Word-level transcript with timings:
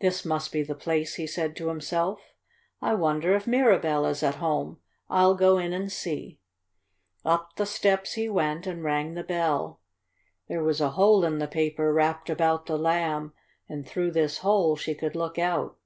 "This 0.00 0.22
must 0.22 0.52
be 0.52 0.62
the 0.62 0.74
place," 0.74 1.14
he 1.14 1.26
said 1.26 1.56
to 1.56 1.68
himself. 1.68 2.20
"I 2.82 2.92
wonder 2.92 3.34
if 3.34 3.46
Mirabell 3.46 4.04
is 4.04 4.22
at 4.22 4.34
home. 4.34 4.80
I'll 5.08 5.34
go 5.34 5.56
in 5.56 5.72
and 5.72 5.90
see." 5.90 6.40
Up 7.24 7.56
the 7.56 7.64
steps 7.64 8.12
he 8.12 8.28
went 8.28 8.66
and 8.66 8.84
rang 8.84 9.14
the 9.14 9.24
bell. 9.24 9.80
There 10.46 10.62
was 10.62 10.82
a 10.82 10.90
hole 10.90 11.24
in 11.24 11.38
the 11.38 11.48
paper 11.48 11.90
wrapped 11.94 12.28
about 12.28 12.66
the 12.66 12.76
Lamb, 12.76 13.32
and 13.66 13.88
through 13.88 14.10
this 14.10 14.40
hole 14.44 14.76
she 14.76 14.94
could 14.94 15.16
look 15.16 15.38
out. 15.38 15.78